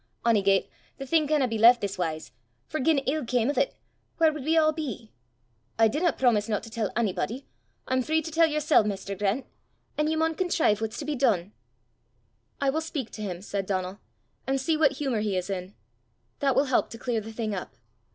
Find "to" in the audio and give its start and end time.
6.59-6.71, 8.23-8.31, 10.97-11.05, 13.11-13.21, 16.89-16.97